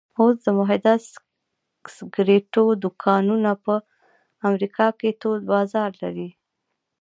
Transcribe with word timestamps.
اوس 0.19 0.35
د 0.45 0.47
متحده 0.57 0.93
سګرېټو 1.95 2.63
دوکانونه 2.83 3.51
په 3.65 3.73
امریکا 4.47 4.87
کې 4.99 5.09
تود 5.21 5.41
بازار 5.53 5.89
لري 6.03 6.29